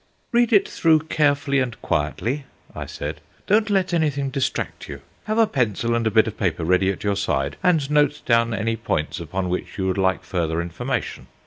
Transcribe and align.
"Read 0.31 0.51
it 0.51 0.67
through 0.67 0.97
carefully 0.97 1.59
and 1.59 1.79
quietly," 1.83 2.45
I 2.73 2.87
said; 2.87 3.21
"don't 3.45 3.69
let 3.69 3.93
anything 3.93 4.31
distract 4.31 4.89
you. 4.89 5.01
Have 5.25 5.37
a 5.37 5.45
pencil 5.45 5.93
and 5.93 6.07
a 6.07 6.09
bit 6.09 6.25
of 6.25 6.39
paper 6.39 6.63
ready 6.63 6.89
at 6.91 7.03
your 7.03 7.15
side, 7.15 7.55
and 7.61 7.87
note 7.91 8.23
down 8.25 8.51
any 8.51 8.75
points 8.75 9.19
upon 9.19 9.47
which 9.47 9.77
you 9.77 9.85
would 9.85 9.99
like 9.99 10.23
further 10.23 10.59
information. 10.59 11.27